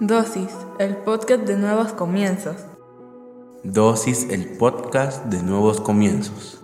Dosis, 0.00 0.50
el 0.80 0.96
podcast 0.96 1.44
de 1.44 1.56
nuevos 1.56 1.92
comienzos. 1.92 2.56
Dosis, 3.62 4.26
el 4.30 4.56
podcast 4.58 5.26
de 5.26 5.42
nuevos 5.42 5.80
comienzos. 5.80 6.60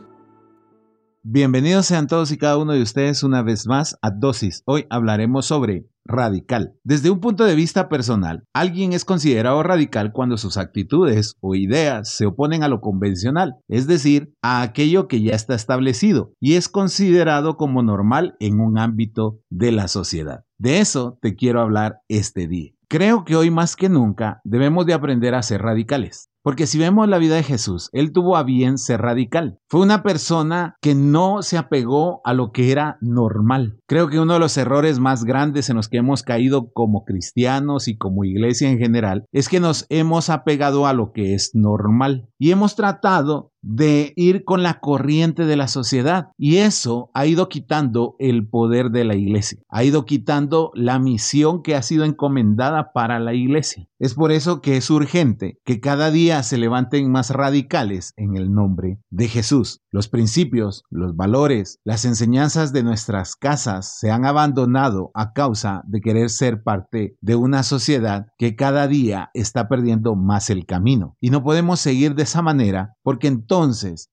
Bienvenidos 1.22 1.87
sean 1.87 2.09
todos 2.09 2.33
y 2.33 2.38
cada 2.38 2.56
uno 2.56 2.72
de 2.72 2.83
ustedes 2.83 3.22
una 3.22 3.43
vez 3.43 3.67
más 3.67 3.96
a 4.03 4.11
Dosis. 4.11 4.62
Hoy 4.64 4.87
hablaremos 4.91 5.46
sobre 5.46 5.87
radical. 6.04 6.75
Desde 6.83 7.11
un 7.11 7.21
punto 7.21 7.45
de 7.45 7.54
vista 7.54 7.88
personal, 7.88 8.44
alguien 8.54 8.92
es 8.92 9.04
considerado 9.04 9.63
radical 9.63 10.10
cuando 10.13 10.37
sus 10.37 10.56
actitudes 10.56 11.37
o 11.40 11.54
ideas 11.54 12.08
se 12.08 12.26
oponen 12.26 12.65
a 12.65 12.69
lo 12.69 12.81
convencional, 12.81 13.56
es 13.69 13.87
decir, 13.87 14.33
a 14.42 14.63
aquello 14.63 15.06
que 15.06 15.21
ya 15.22 15.35
está 15.35 15.54
establecido 15.54 16.33
y 16.41 16.55
es 16.55 16.69
considerado 16.69 17.56
como 17.56 17.83
normal 17.83 18.37
en 18.41 18.59
un 18.59 18.79
ámbito 18.79 19.38
de 19.51 19.70
la 19.70 19.87
sociedad. 19.87 20.45
De 20.56 20.80
eso 20.80 21.19
te 21.20 21.37
quiero 21.37 21.60
hablar 21.60 22.01
este 22.09 22.48
día. 22.48 22.73
Creo 22.91 23.27
que 23.27 23.36
hoy 23.36 23.50
más 23.50 23.77
que 23.77 23.91
nunca 23.91 24.41
debemos 24.45 24.87
de 24.87 24.95
aprender 24.95 25.34
a 25.34 25.42
ser 25.42 25.60
radicales. 25.60 26.30
Porque 26.42 26.66
si 26.66 26.79
vemos 26.79 27.06
la 27.06 27.19
vida 27.19 27.34
de 27.34 27.42
Jesús, 27.42 27.91
él 27.92 28.12
tuvo 28.12 28.38
a 28.38 28.42
bien 28.42 28.79
ser 28.79 29.02
radical. 29.02 29.59
Fue 29.69 29.83
una 29.83 30.02
persona 30.02 30.77
que 30.80 30.95
no 30.95 31.43
se 31.43 31.59
apegó 31.59 32.23
a 32.24 32.32
lo 32.32 32.52
que 32.52 32.73
era 32.73 32.96
normal. 33.02 33.80
Creo 33.87 34.09
que 34.09 34.19
uno 34.19 34.32
de 34.32 34.38
los 34.38 34.56
errores 34.56 35.01
más 35.01 35.24
grandes 35.24 35.69
en 35.69 35.77
los 35.77 35.91
que 35.91 35.98
hemos 35.98 36.23
caído 36.23 36.70
como 36.73 37.05
cristianos 37.05 37.88
y 37.88 37.98
como 37.98 38.24
iglesia 38.24 38.70
en 38.70 38.79
general 38.79 39.27
es 39.32 39.51
que 39.51 39.60
nos 39.60 39.84
hemos 39.91 40.30
apegado 40.30 40.87
a 40.87 40.95
lo 40.95 41.12
que 41.12 41.34
es 41.34 41.51
normal 41.52 42.30
y 42.38 42.52
hemos 42.52 42.74
tratado 42.74 43.52
de 43.62 44.12
ir 44.17 44.45
con 44.45 44.62
la 44.62 44.80
corriente 44.80 45.45
de 45.45 45.57
la 45.57 45.69
sociedad. 45.69 46.29
Y 46.37 46.57
eso 46.57 47.11
ha 47.15 47.27
ido 47.27 47.49
quitando 47.49 48.16
el 48.19 48.49
poder 48.49 48.91
de 48.91 49.05
la 49.05 49.15
iglesia, 49.15 49.59
ha 49.69 49.85
ido 49.85 50.05
quitando 50.05 50.71
la 50.75 50.99
misión 50.99 51.63
que 51.63 51.75
ha 51.75 51.83
sido 51.83 52.05
encomendada 52.05 52.93
para 52.93 53.19
la 53.19 53.35
iglesia. 53.35 53.89
Es 53.99 54.15
por 54.15 54.30
eso 54.30 54.61
que 54.61 54.77
es 54.77 54.91
urgente 54.91 55.59
que 55.65 55.80
cada 55.80 56.13
día 56.13 56.43
se 56.45 56.57
levanten 56.57 57.10
más 57.10 57.30
radicales 57.30 58.13
en 58.16 58.37
el 58.37 58.52
nombre 58.52 59.01
de 59.10 59.27
Jesús. 59.27 59.80
Los 59.91 60.09
principios, 60.09 60.85
los 60.88 61.16
valores, 61.16 61.80
las 61.82 62.04
enseñanzas 62.04 62.73
de 62.73 62.85
nuestras 62.85 63.35
casas 63.35 63.99
se 63.99 64.12
han 64.12 64.25
abandonado 64.25 65.10
a 65.14 65.32
causa 65.32 65.82
de 65.86 66.00
querer 66.00 66.30
ser 66.30 66.62
parte 66.62 67.16
de 67.20 67.34
una 67.34 67.64
sociedad 67.64 68.27
que 68.38 68.54
cada 68.54 68.86
día 68.86 69.30
está 69.34 69.69
perdiendo 69.69 70.14
más 70.14 70.48
el 70.50 70.64
camino. 70.64 71.16
Y 71.20 71.30
no 71.30 71.42
podemos 71.42 71.80
seguir 71.80 72.14
de 72.14 72.22
esa 72.22 72.41
manera 72.41 72.94
porque 73.02 73.27
entonces 73.27 73.57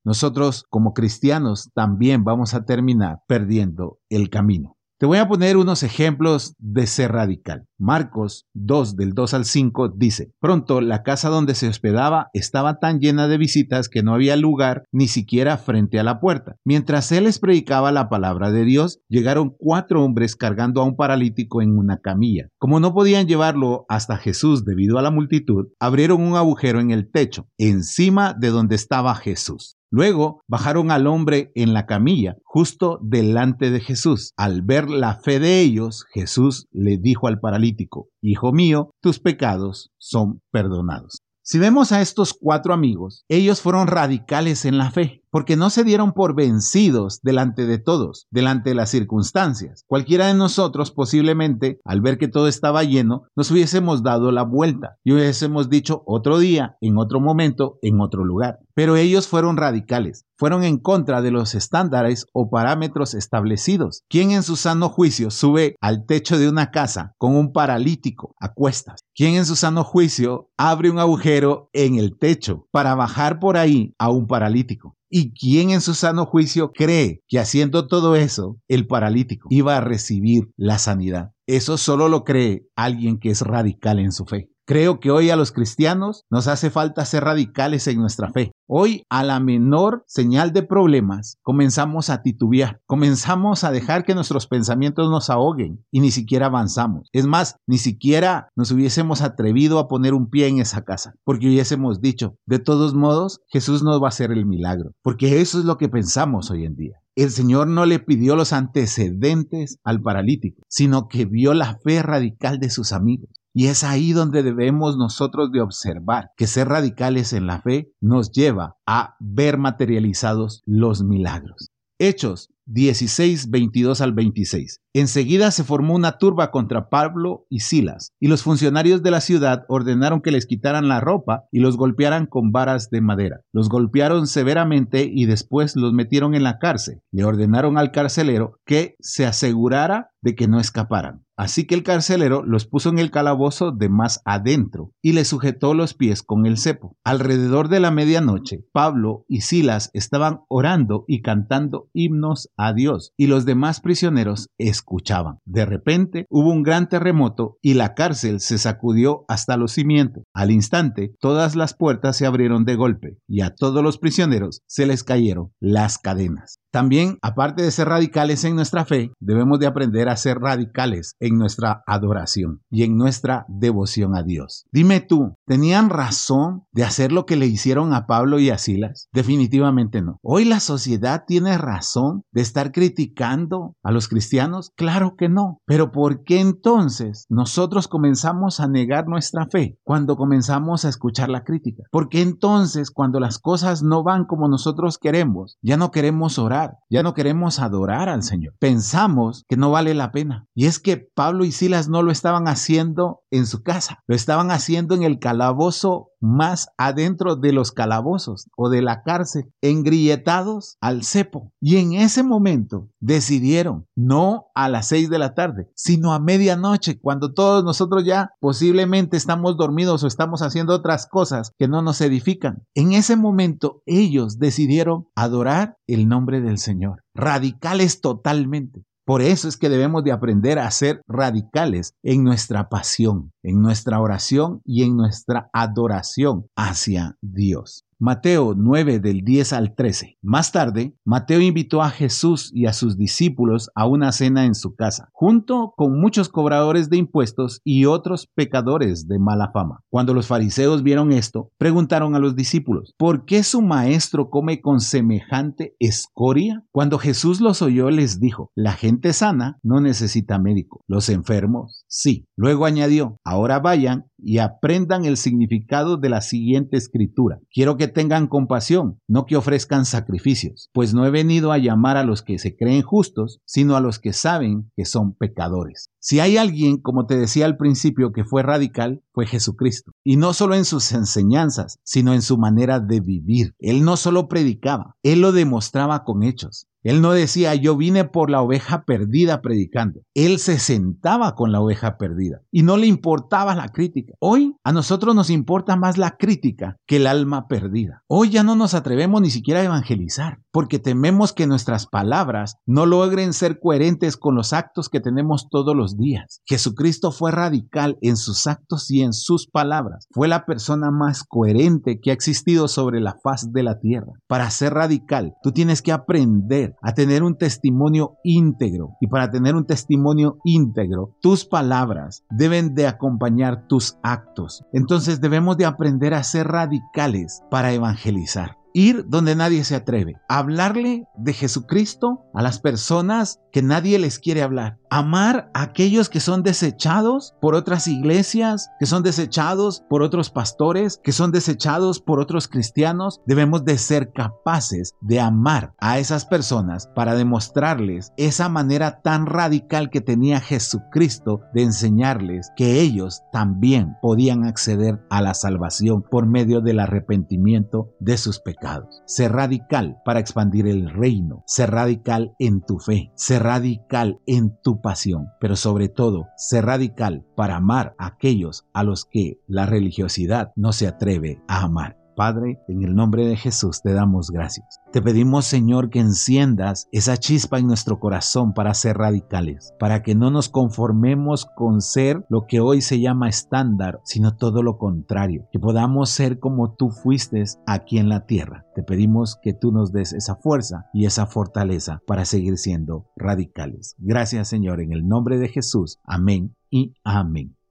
nosotros 0.04 0.66
como 0.70 0.94
cristianos 0.94 1.70
también 1.74 2.24
vamos 2.24 2.54
a 2.54 2.66
terminar 2.66 3.20
perdiendo 3.28 4.00
el 4.10 4.30
camino. 4.30 4.75
Te 4.98 5.06
voy 5.06 5.18
a 5.18 5.28
poner 5.28 5.58
unos 5.58 5.84
ejemplos 5.84 6.56
de 6.58 6.88
ser 6.88 7.12
radical. 7.12 7.66
Marcos 7.78 8.46
2 8.54 8.96
del 8.96 9.12
2 9.12 9.34
al 9.34 9.44
5 9.44 9.90
dice, 9.90 10.32
pronto 10.40 10.80
la 10.80 11.04
casa 11.04 11.28
donde 11.28 11.54
se 11.54 11.68
hospedaba 11.68 12.30
estaba 12.32 12.80
tan 12.80 13.02
llena 13.02 13.28
de 13.28 13.38
visitas 13.38 13.90
que 13.90 14.04
no 14.04 14.14
había 14.14 14.38
lugar 14.38 14.86
ni 14.94 15.10
siquiera 15.10 15.58
frente 15.58 16.00
a 16.00 16.04
la 16.04 16.22
puerta. 16.22 16.56
Mientras 16.64 17.12
él 17.12 17.26
les 17.26 17.40
predicaba 17.40 17.92
la 17.92 18.08
palabra 18.08 18.52
de 18.54 18.64
Dios, 18.64 19.00
llegaron 19.10 19.54
cuatro 19.58 20.02
hombres 20.02 20.38
cargando 20.38 20.80
a 20.80 20.86
un 20.86 20.96
paralítico 20.96 21.62
en 21.62 21.78
una 21.78 21.98
camilla. 21.98 22.48
Como 22.58 22.80
no 22.80 22.94
podían 22.94 23.28
llevarlo 23.28 23.86
hasta 23.90 24.16
Jesús 24.16 24.64
debido 24.64 24.98
a 24.98 25.02
la 25.02 25.12
multitud, 25.12 25.68
abrieron 25.78 26.22
un 26.22 26.38
agujero 26.38 26.80
en 26.80 26.92
el 26.92 27.12
techo, 27.12 27.50
encima 27.58 28.34
de 28.34 28.48
donde 28.48 28.76
estaba 28.76 29.14
Jesús. 29.16 29.76
Luego 29.92 30.42
bajaron 30.48 30.92
al 30.92 31.08
hombre 31.08 31.52
en 31.56 31.74
la 31.74 31.86
camilla, 31.86 32.36
justo 32.44 33.00
delante 33.02 33.72
de 33.72 33.80
Jesús. 33.80 34.32
Al 34.38 34.62
ver 34.62 34.90
la 34.90 35.16
fe 35.16 35.40
de 35.40 35.62
ellos, 35.62 36.06
Jesús 36.14 36.68
le 36.72 36.98
dijo 36.98 37.28
al 37.28 37.40
paralítico, 37.40 38.10
Hijo 38.22 38.52
mío, 38.52 38.92
tus 39.02 39.20
pecados 39.20 39.92
son 39.98 40.42
perdonados. 40.52 41.20
Si 41.44 41.60
vemos 41.60 41.92
a 41.92 42.02
estos 42.02 42.34
cuatro 42.34 42.74
amigos, 42.74 43.24
ellos 43.30 43.62
fueron 43.62 43.86
radicales 43.88 44.66
en 44.66 44.80
la 44.80 44.90
fe 44.90 45.25
porque 45.36 45.58
no 45.58 45.70
se 45.70 45.84
dieron 45.84 46.14
por 46.14 46.34
vencidos 46.34 47.20
delante 47.22 47.66
de 47.66 47.78
todos, 47.78 48.26
delante 48.32 48.70
de 48.70 48.76
las 48.76 48.90
circunstancias. 48.90 49.84
Cualquiera 49.86 50.28
de 50.28 50.34
nosotros 50.34 50.92
posiblemente, 50.92 51.82
al 51.84 52.00
ver 52.00 52.18
que 52.18 52.30
todo 52.30 52.48
estaba 52.48 52.86
lleno, 52.86 53.24
nos 53.36 53.52
hubiésemos 53.52 54.02
dado 54.02 54.32
la 54.32 54.44
vuelta 54.44 54.96
y 55.04 55.12
hubiésemos 55.12 55.70
dicho 55.70 56.04
otro 56.06 56.40
día, 56.40 56.78
en 56.80 56.98
otro 56.98 57.20
momento, 57.20 57.80
en 57.82 58.00
otro 58.00 58.24
lugar. 58.24 58.60
Pero 58.74 58.96
ellos 58.96 59.28
fueron 59.28 59.58
radicales, 59.58 60.24
fueron 60.38 60.64
en 60.64 60.78
contra 60.78 61.22
de 61.22 61.32
los 61.32 61.54
estándares 61.54 62.28
o 62.32 62.50
parámetros 62.50 63.14
establecidos. 63.14 64.04
¿Quién 64.10 64.32
en 64.32 64.44
su 64.44 64.56
sano 64.56 64.88
juicio 64.88 65.32
sube 65.32 65.76
al 65.82 66.06
techo 66.06 66.38
de 66.38 66.48
una 66.48 66.72
casa 66.72 67.14
con 67.18 67.36
un 67.36 67.52
paralítico 67.52 68.36
a 68.40 68.54
cuestas? 68.54 69.02
¿Quién 69.14 69.36
en 69.36 69.46
su 69.46 69.58
sano 69.58 69.84
juicio 69.84 70.50
abre 70.58 70.90
un 70.90 71.00
agujero 71.00 71.70
en 71.74 71.96
el 71.96 72.18
techo 72.18 72.68
para 72.72 72.96
bajar 72.96 73.40
por 73.40 73.58
ahí 73.58 73.94
a 73.98 74.10
un 74.10 74.28
paralítico? 74.28 74.96
¿Y 75.10 75.34
quién 75.34 75.70
en 75.70 75.82
su 75.82 75.94
sano 75.94 76.26
juicio 76.26 76.72
cree 76.72 77.22
que 77.28 77.40
haciendo 77.40 77.88
todo 77.88 78.16
eso 78.16 78.58
el 78.68 78.88
paralítico 78.88 79.48
iba 79.52 79.78
a 79.78 79.82
recibir 79.82 80.50
la 80.58 80.80
sanidad? 80.80 81.32
Eso 81.48 81.78
solo 81.78 82.10
lo 82.10 82.24
cree 82.24 82.66
alguien 82.76 83.20
que 83.20 83.30
es 83.30 83.42
radical 83.42 84.00
en 84.00 84.12
su 84.12 84.26
fe. 84.26 84.50
Creo 84.68 85.00
que 85.00 85.12
hoy 85.12 85.30
a 85.30 85.36
los 85.36 85.52
cristianos 85.52 86.26
nos 86.32 86.48
hace 86.48 86.72
falta 86.72 87.06
ser 87.06 87.24
radicales 87.24 87.86
en 87.86 88.00
nuestra 88.00 88.32
fe. 88.32 88.52
Hoy 88.68 89.04
a 89.12 89.24
la 89.24 89.40
menor 89.40 90.04
señal 90.08 90.54
de 90.54 90.64
problemas 90.64 91.38
comenzamos 91.44 92.10
a 92.10 92.24
titubear, 92.24 92.82
comenzamos 92.88 93.64
a 93.64 93.70
dejar 93.70 94.06
que 94.06 94.16
nuestros 94.16 94.48
pensamientos 94.48 95.12
nos 95.12 95.30
ahoguen 95.30 95.86
y 95.92 96.00
ni 96.00 96.10
siquiera 96.10 96.48
avanzamos. 96.48 97.10
Es 97.14 97.28
más, 97.28 97.58
ni 97.68 97.78
siquiera 97.78 98.50
nos 98.56 98.72
hubiésemos 98.72 99.22
atrevido 99.22 99.78
a 99.78 99.88
poner 99.88 100.16
un 100.16 100.32
pie 100.32 100.48
en 100.48 100.58
esa 100.58 100.84
casa, 100.84 101.14
porque 101.24 101.46
hubiésemos 101.46 102.02
dicho, 102.02 102.36
de 102.48 102.58
todos 102.58 102.96
modos, 102.96 103.42
Jesús 103.50 103.84
nos 103.84 104.02
va 104.02 104.08
a 104.08 104.10
hacer 104.10 104.32
el 104.32 104.48
milagro, 104.48 104.94
porque 105.04 105.42
eso 105.42 105.60
es 105.60 105.66
lo 105.66 105.78
que 105.78 105.90
pensamos 105.90 106.50
hoy 106.50 106.66
en 106.66 106.76
día. 106.76 107.00
El 107.16 107.30
Señor 107.30 107.68
no 107.68 107.86
le 107.86 108.00
pidió 108.00 108.36
los 108.36 108.52
antecedentes 108.52 109.78
al 109.84 110.02
paralítico, 110.02 110.64
sino 110.68 111.08
que 111.08 111.26
vio 111.26 111.54
la 111.54 111.78
fe 111.78 112.02
radical 112.02 112.60
de 112.60 112.72
sus 112.72 112.94
amigos. 112.94 113.30
Y 113.58 113.68
es 113.68 113.86
ahí 113.86 114.12
donde 114.12 114.44
debemos 114.44 114.98
nosotros 114.98 115.50
de 115.50 115.62
observar 115.62 116.32
que 116.36 116.46
ser 116.46 116.68
radicales 116.68 117.32
en 117.32 117.48
la 117.48 117.62
fe 117.62 117.94
nos 118.02 118.34
lleva 118.34 118.76
a 118.86 119.16
ver 119.22 119.58
materializados 119.58 120.62
los 120.66 121.04
milagros. 121.04 121.72
Hechos 121.98 122.50
16, 122.66 123.52
22 123.52 124.02
al 124.02 124.12
26. 124.12 124.82
Enseguida 124.94 125.52
se 125.52 125.64
formó 125.64 125.96
una 125.96 126.18
turba 126.18 126.52
contra 126.52 126.90
Pablo 126.90 127.46
y 127.50 127.62
Silas, 127.62 128.12
y 128.20 128.28
los 128.28 128.44
funcionarios 128.44 129.04
de 129.04 129.12
la 129.12 129.22
ciudad 129.22 129.64
ordenaron 129.70 130.22
que 130.22 130.32
les 130.32 130.48
quitaran 130.48 130.90
la 130.90 131.00
ropa 131.00 131.46
y 131.52 131.60
los 131.60 131.78
golpearan 131.78 132.26
con 132.26 132.52
varas 132.52 132.90
de 132.90 133.00
madera. 133.00 133.42
Los 133.54 133.70
golpearon 133.70 134.28
severamente 134.28 135.10
y 135.10 135.28
después 135.28 135.78
los 135.78 135.94
metieron 135.94 136.36
en 136.36 136.44
la 136.44 136.58
cárcel. 136.58 137.02
Le 137.12 137.24
ordenaron 137.24 137.78
al 137.78 137.92
carcelero 137.92 138.60
que 138.66 138.96
se 139.00 139.26
asegurara 139.26 140.10
de 140.22 140.36
que 140.36 140.50
no 140.50 140.60
escaparan. 140.60 141.25
Así 141.38 141.66
que 141.66 141.76
el 141.76 141.84
carcelero 141.84 142.44
los 142.44 142.66
puso 142.66 142.90
en 142.90 143.00
el 143.00 143.12
calabozo 143.12 143.72
de 143.72 143.90
más 143.90 144.22
adentro 144.26 144.92
y 145.02 145.14
le 145.14 145.26
sujetó 145.26 145.74
los 145.74 145.94
pies 145.94 146.24
con 146.24 146.46
el 146.46 146.58
cepo. 146.58 146.98
Alrededor 147.04 147.68
de 147.68 147.80
la 147.80 147.92
medianoche, 147.92 148.64
Pablo 148.72 149.26
y 149.28 149.42
Silas 149.42 149.90
estaban 149.94 150.42
orando 150.48 151.04
y 151.08 151.22
cantando 151.22 151.90
himnos 151.94 152.50
a 152.58 152.74
Dios 152.74 153.14
y 153.18 153.28
los 153.28 153.46
demás 153.46 153.82
prisioneros 153.82 154.50
escuchaban. 154.58 155.40
De 155.46 155.66
repente 155.66 156.26
hubo 156.30 156.52
un 156.52 156.64
gran 156.64 156.88
terremoto 156.88 157.58
y 157.62 157.74
la 157.74 157.94
cárcel 157.96 158.40
se 158.40 158.58
sacudió 158.58 159.26
hasta 159.28 159.58
los 159.58 159.74
cimientos. 159.74 160.24
Al 160.34 160.52
instante, 160.52 161.14
todas 161.20 161.56
las 161.56 161.74
puertas 161.74 162.16
se 162.16 162.26
abrieron 162.26 162.66
de 162.66 162.76
golpe 162.76 163.18
y 163.28 163.42
a 163.42 163.54
todos 163.54 163.84
los 163.84 163.98
prisioneros 163.98 164.62
se 164.68 164.86
les 164.86 165.04
cayeron 165.04 165.52
las 165.60 165.98
cadenas. 165.98 166.60
También, 166.76 167.20
aparte 167.22 167.64
de 167.64 167.72
ser 167.72 167.88
radicales 167.88 168.44
en 168.44 168.58
nuestra 168.58 168.84
fe, 168.84 169.14
debemos 169.22 169.60
de 169.60 169.66
aprender 169.66 170.10
a 170.10 170.18
ser 170.18 170.40
radicales 170.40 171.16
en 171.22 171.38
nuestra 171.38 171.84
adoración 171.88 172.64
y 172.70 172.84
en 172.84 172.98
nuestra 172.98 173.46
devoción 173.48 174.14
a 174.14 174.24
Dios. 174.24 174.66
Dime 174.74 175.00
tú, 175.00 175.38
¿tenían 175.46 175.90
razón 175.90 176.66
de 176.74 176.84
hacer 176.84 177.14
lo 177.14 177.26
que 177.26 177.38
le 177.38 177.46
hicieron 177.46 177.94
a 177.94 178.08
Pablo 178.08 178.40
y 178.40 178.50
a 178.50 178.58
Silas? 178.58 179.08
Definitivamente 179.14 180.02
no. 180.02 180.20
Hoy 180.22 180.44
la 180.44 180.60
sociedad 180.60 181.24
tiene 181.26 181.58
razón 181.58 182.24
de 182.34 182.42
estar 182.42 182.74
criticando 182.74 183.78
a 183.82 183.94
los 183.94 184.10
cristianos. 184.10 184.74
Claro 184.76 185.16
que 185.18 185.30
no. 185.30 185.62
Pero 185.66 185.94
¿por 185.94 186.26
qué 186.26 186.42
entonces 186.42 187.26
nosotros 187.30 187.88
comenzamos 187.88 188.60
a 188.60 188.68
negar 188.68 189.08
nuestra 189.08 189.48
fe 189.50 189.80
cuando 189.86 190.18
comenzamos 190.18 190.84
a 190.84 190.90
escuchar 190.90 191.30
la 191.30 191.46
crítica? 191.46 191.84
¿Por 191.90 192.10
qué 192.10 192.22
entonces 192.22 192.92
cuando 192.92 193.22
las 193.22 193.40
cosas 193.40 193.82
no 193.82 194.04
van 194.04 194.26
como 194.26 194.50
nosotros 194.50 194.98
queremos, 194.98 195.58
ya 195.62 195.78
no 195.78 195.92
queremos 195.92 196.38
orar? 196.38 196.65
Ya 196.90 197.04
no 197.04 197.14
queremos 197.14 197.60
adorar 197.60 198.10
al 198.10 198.24
Señor. 198.24 198.54
Pensamos 198.60 199.46
que 199.48 199.58
no 199.58 199.72
vale 199.72 199.94
la 199.94 200.12
pena. 200.12 200.48
Y 200.54 200.66
es 200.66 200.80
que 200.80 200.98
Pablo 200.98 201.46
y 201.46 201.52
Silas 201.52 201.90
no 201.90 202.02
lo 202.04 202.12
estaban 202.12 202.48
haciendo 202.48 203.22
en 203.32 203.46
su 203.46 203.64
casa, 203.64 204.04
lo 204.08 204.16
estaban 204.16 204.52
haciendo 204.52 204.96
en 204.96 205.04
el 205.04 205.20
calabozo 205.20 206.10
más 206.26 206.70
adentro 206.78 207.36
de 207.36 207.54
los 207.54 207.72
calabozos 207.72 208.50
o 208.58 208.70
de 208.70 208.82
la 208.82 209.04
cárcel, 209.04 209.52
engrilletados 209.62 210.78
al 210.82 211.04
cepo. 211.04 211.52
Y 211.62 211.78
en 211.78 211.94
ese 211.94 212.24
momento 212.24 212.90
decidieron, 213.00 213.86
no 213.96 214.48
a 214.56 214.68
las 214.70 214.88
seis 214.88 215.10
de 215.10 215.20
la 215.20 215.34
tarde, 215.36 215.70
sino 215.76 216.14
a 216.14 216.20
medianoche, 216.20 217.00
cuando 217.00 217.34
todos 217.34 217.64
nosotros 217.64 218.04
ya 218.06 218.32
posiblemente 218.40 219.18
estamos 219.18 219.58
dormidos 219.58 220.04
o 220.04 220.08
estamos 220.08 220.42
haciendo 220.42 220.74
otras 220.74 221.08
cosas 221.08 221.52
que 221.58 221.68
no 221.68 221.82
nos 221.82 222.02
edifican. 222.02 222.64
En 222.74 222.94
ese 222.94 223.16
momento 223.16 223.82
ellos 223.86 224.40
decidieron 224.40 225.08
adorar 225.16 225.78
el 225.88 226.08
nombre 226.08 226.42
del 226.42 226.58
Señor. 226.58 227.04
Radicales 227.14 228.02
totalmente. 228.02 228.84
Por 229.06 229.22
eso 229.22 229.48
es 229.48 229.56
que 229.56 229.70
debemos 229.70 230.04
de 230.04 230.12
aprender 230.12 230.58
a 230.58 230.70
ser 230.72 231.04
radicales 231.08 231.94
en 232.02 232.24
nuestra 232.24 232.70
pasión, 232.70 233.32
en 233.46 233.62
nuestra 233.62 234.00
oración 234.00 234.62
y 234.66 234.84
en 234.84 234.98
nuestra 234.98 235.50
adoración 235.54 236.48
hacia 236.56 237.18
Dios. 237.22 237.86
Mateo 237.98 238.56
9 238.58 239.00
del 239.00 239.22
10 239.22 239.54
al 239.54 239.74
13. 239.74 240.18
Más 240.22 240.52
tarde, 240.52 240.98
Mateo 241.06 241.40
invitó 241.40 241.82
a 241.82 241.90
Jesús 241.90 242.52
y 242.54 242.66
a 242.66 242.74
sus 242.74 242.98
discípulos 242.98 243.70
a 243.74 243.88
una 243.88 244.12
cena 244.12 244.46
en 244.46 244.54
su 244.54 244.76
casa, 244.76 245.08
junto 245.14 245.74
con 245.78 245.98
muchos 246.00 246.28
cobradores 246.28 246.90
de 246.90 246.98
impuestos 246.98 247.62
y 247.64 247.86
otros 247.86 248.28
pecadores 248.36 249.08
de 249.08 249.18
mala 249.18 249.52
fama. 249.54 249.80
Cuando 249.90 250.14
los 250.14 250.28
fariseos 250.28 250.84
vieron 250.84 251.14
esto, 251.14 251.52
preguntaron 251.58 252.16
a 252.16 252.20
los 252.20 252.36
discípulos, 252.36 252.94
¿por 252.98 253.24
qué 253.24 253.44
su 253.44 253.62
maestro 253.62 254.30
come 254.30 254.60
con 254.60 254.82
semejante 254.82 255.76
escoria? 255.80 256.66
Cuando 256.74 257.00
Jesús 257.00 257.40
los 257.40 257.62
oyó, 257.62 257.90
les 257.92 258.20
dijo, 258.20 258.52
la 258.56 258.74
gente 258.74 259.14
sana 259.14 259.58
no 259.64 259.80
necesita 259.80 260.38
médico, 260.38 260.84
los 260.88 261.08
enfermos 261.08 261.86
sí. 261.88 262.28
Luego 262.36 262.66
añadió, 262.66 263.20
ahora 263.36 263.60
vayan 263.60 264.06
y 264.18 264.40
aprendan 264.40 265.06
el 265.06 265.18
significado 265.18 265.98
de 265.98 266.10
la 266.10 266.22
siguiente 266.22 266.78
escritura. 266.78 267.40
Quiero 267.52 267.78
que 267.78 267.88
tengan 267.88 268.28
compasión, 268.28 269.00
no 269.08 269.26
que 269.26 269.36
ofrezcan 269.36 269.86
sacrificios, 269.86 270.70
pues 270.74 270.94
no 270.94 271.06
he 271.06 271.12
venido 271.12 271.52
a 271.52 271.58
llamar 271.58 271.98
a 271.98 272.04
los 272.04 272.24
que 272.24 272.40
se 272.40 272.56
creen 272.56 272.82
justos, 272.82 273.42
sino 273.46 273.76
a 273.76 273.82
los 273.82 274.00
que 274.00 274.14
saben 274.14 274.72
que 274.76 274.86
son 274.86 275.14
pecadores. 275.16 275.92
Si 276.08 276.20
hay 276.20 276.38
alguien, 276.38 276.78
como 276.78 277.08
te 277.08 277.18
decía 277.18 277.48
al 277.48 277.58
principio, 277.58 278.12
que 278.12 278.26
fue 278.26 278.44
radical, 278.44 279.02
fue 279.12 279.26
Jesucristo. 279.26 279.92
Y 280.04 280.18
no 280.18 280.34
solo 280.34 280.54
en 280.54 280.64
sus 280.64 280.92
enseñanzas, 280.92 281.80
sino 281.84 282.14
en 282.14 282.22
su 282.22 282.38
manera 282.38 282.80
de 282.80 283.00
vivir. 283.00 283.56
Él 283.58 283.84
no 283.84 283.98
solo 283.98 284.28
predicaba, 284.28 284.96
él 285.02 285.22
lo 285.22 285.32
demostraba 285.32 286.04
con 286.04 286.22
hechos. 286.22 286.68
Él 286.84 287.02
no 287.02 287.14
decía, 287.14 287.56
yo 287.56 287.76
vine 287.76 288.06
por 288.06 288.30
la 288.30 288.44
oveja 288.44 288.84
perdida 288.86 289.42
predicando. 289.42 290.02
Él 290.14 290.38
se 290.38 290.60
sentaba 290.60 291.34
con 291.34 291.52
la 291.52 291.60
oveja 291.60 291.98
perdida 291.98 292.42
y 292.52 292.62
no 292.62 292.78
le 292.78 292.86
importaba 292.86 293.56
la 293.56 293.70
crítica. 293.70 294.14
Hoy 294.20 294.56
a 294.64 294.72
nosotros 294.72 295.16
nos 295.16 295.32
importa 295.32 295.76
más 295.76 295.98
la 295.98 296.18
crítica 296.18 296.78
que 296.86 296.98
el 296.98 297.08
alma 297.08 297.48
perdida. 297.48 298.04
Hoy 298.06 298.30
ya 298.30 298.44
no 298.44 298.56
nos 298.56 298.76
atrevemos 298.76 299.20
ni 299.20 299.32
siquiera 299.32 299.62
a 299.62 299.64
evangelizar 299.64 300.42
porque 300.56 300.80
tememos 300.80 301.34
que 301.34 301.48
nuestras 301.48 301.86
palabras 301.86 302.56
no 302.66 302.86
logren 302.86 303.34
ser 303.34 303.60
coherentes 303.60 304.16
con 304.16 304.36
los 304.36 304.54
actos 304.54 304.88
que 304.88 305.02
tenemos 305.02 305.50
todos 305.50 305.76
los 305.76 305.98
días. 305.98 306.40
Jesucristo 306.46 307.12
fue 307.12 307.32
radical 307.32 307.98
en 308.00 308.16
sus 308.16 308.48
actos 308.48 308.90
y 308.90 309.02
en 309.02 309.12
sus 309.12 309.48
palabras. 309.52 310.08
Fue 310.12 310.30
la 310.30 310.46
persona 310.46 310.92
más 310.92 311.26
coherente 311.26 312.00
que 312.00 312.12
ha 312.12 312.14
existido 312.14 312.70
sobre 312.70 313.02
la 313.02 313.18
faz 313.22 313.52
de 313.52 313.64
la 313.64 313.82
tierra. 313.82 314.14
Para 314.28 314.50
ser 314.50 314.76
radical, 314.76 315.34
tú 315.44 315.52
tienes 315.52 315.82
que 315.82 315.92
aprender 315.92 316.74
a 316.82 316.94
tener 316.94 317.24
un 317.24 317.38
testimonio 317.38 318.16
íntegro. 318.24 318.92
Y 319.02 319.08
para 319.08 319.30
tener 319.32 319.56
un 319.56 319.66
testimonio 319.66 320.38
íntegro, 320.46 321.18
tus 321.20 321.44
palabras 321.44 322.24
deben 322.30 322.76
de 322.76 322.88
acompañar 322.88 323.68
tus 323.68 323.98
actos. 324.04 324.64
Entonces 324.72 325.20
debemos 325.20 325.58
de 325.58 325.66
aprender 325.66 326.14
a 326.14 326.24
ser 326.24 326.48
radicales 326.48 327.42
para 327.52 327.74
evangelizar 327.74 328.56
ir 328.76 329.06
donde 329.08 329.36
nadie 329.36 329.64
se 329.64 329.74
atreve, 329.74 330.18
hablarle 330.28 331.06
de 331.16 331.34
Jesucristo 331.34 332.26
a 332.34 332.44
las 332.44 332.60
personas 332.60 333.40
que 333.54 333.62
nadie 333.62 333.98
les 333.98 334.20
quiere 334.20 334.44
hablar, 334.44 334.78
amar 334.96 335.50
a 335.54 335.64
aquellos 335.64 336.08
que 336.08 336.22
son 336.22 336.42
desechados 336.42 337.36
por 337.42 337.54
otras 337.54 337.88
iglesias, 337.88 338.70
que 338.80 338.86
son 338.86 339.04
desechados 339.04 339.84
por 339.90 340.02
otros 340.02 340.30
pastores, 340.30 341.02
que 341.04 341.12
son 341.12 341.34
desechados 341.34 342.00
por 342.00 342.22
otros 342.22 342.48
cristianos. 342.48 343.20
Debemos 343.26 343.66
de 343.66 343.78
ser 343.78 344.14
capaces 344.14 344.94
de 345.02 345.20
amar 345.20 345.74
a 345.80 346.00
esas 346.00 346.26
personas 346.26 346.88
para 346.96 347.14
demostrarles 347.14 348.14
esa 348.16 348.48
manera 348.48 349.02
tan 349.02 349.26
radical 349.26 349.90
que 349.90 350.00
tenía 350.00 350.40
Jesucristo 350.40 351.42
de 351.54 351.64
enseñarles 351.64 352.52
que 352.56 352.80
ellos 352.80 353.22
también 353.34 353.98
podían 354.02 354.46
acceder 354.46 355.02
a 355.10 355.22
la 355.22 355.34
salvación 355.34 356.04
por 356.10 356.26
medio 356.26 356.62
del 356.62 356.80
arrepentimiento 356.80 357.90
de 358.00 358.18
sus 358.18 358.40
pecados. 358.40 359.04
Ser 359.06 359.34
radical 359.34 359.98
para 360.06 360.22
expandir 360.22 360.68
el 360.68 360.90
reino. 360.90 361.44
Ser 361.48 361.72
radical 361.72 362.34
en 362.40 362.62
tu 362.62 362.80
fe. 362.80 363.12
Ser 363.16 363.44
radical 363.44 364.22
en 364.26 364.56
tu 364.64 364.80
pasión. 364.86 365.32
Pero 365.40 365.56
sobre 365.56 365.90
todo, 365.90 366.28
ser 366.38 366.66
radical 366.66 367.26
para 367.36 367.56
amar 367.56 367.96
a 367.98 368.06
aquellos 368.06 368.68
a 368.72 368.84
los 368.84 369.06
que 369.06 369.40
la 369.48 369.66
religiosidad 369.66 370.52
no 370.56 370.74
se 370.74 370.88
atreve 370.88 371.42
a 371.48 371.64
amar. 371.64 372.05
Padre, 372.16 372.60
en 372.68 372.84
el 372.84 372.96
nombre 372.96 373.26
de 373.26 373.36
Jesús 373.36 373.82
te 373.82 373.94
damos 373.94 374.32
gracias. 374.32 374.80
Te 374.92 375.02
pedimos, 375.02 375.46
Señor, 375.46 375.90
que 375.90 376.00
enciendas 376.00 376.88
esa 376.92 377.18
chispa 377.18 377.60
en 377.60 377.68
nuestro 377.68 378.00
corazón 378.00 378.54
para 378.54 378.74
ser 378.74 378.98
radicales, 378.98 379.74
para 379.80 380.02
que 380.02 380.16
no 380.16 380.32
nos 380.32 380.50
conformemos 380.50 381.46
con 381.56 381.82
ser 381.82 382.26
lo 382.30 382.46
que 382.48 382.62
hoy 382.62 382.82
se 382.82 383.00
llama 383.00 383.28
estándar, 383.28 384.00
sino 384.06 384.36
todo 384.38 384.64
lo 384.64 384.78
contrario, 384.78 385.48
que 385.52 385.60
podamos 385.60 386.10
ser 386.10 386.40
como 386.40 386.74
tú 386.76 386.90
fuiste 386.90 387.44
aquí 387.68 387.98
en 387.98 388.10
la 388.10 388.26
tierra. 388.26 388.66
Te 388.76 388.84
pedimos 388.84 389.38
que 389.42 389.54
tú 389.54 389.72
nos 389.72 389.92
des 389.92 390.14
esa 390.14 390.36
fuerza 390.36 390.86
y 390.94 391.06
esa 391.06 391.26
fortaleza 391.26 392.02
para 392.08 392.26
seguir 392.26 392.58
siendo 392.58 393.12
radicales. 393.16 393.96
Gracias, 393.98 394.48
Señor, 394.48 394.82
en 394.82 394.94
el 394.94 395.08
nombre 395.08 395.38
de 395.38 395.50
Jesús. 395.50 396.00
Amén 396.06 396.56
y 396.70 396.94
amén. 397.04 397.55